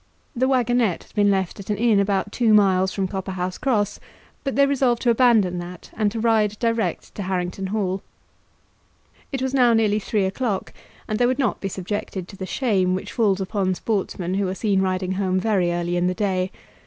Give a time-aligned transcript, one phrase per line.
[0.35, 3.99] The waggonette had been left at an inn about two miles from Copperhouse Cross,
[4.43, 8.01] but they resolved to abandon that and to ride direct to Harrington Hall.
[9.31, 10.73] It was now nearly three o'clock,
[11.07, 14.55] and they would not be subjected to the shame which falls upon sportsmen who are
[14.55, 16.49] seen riding home very early in the day.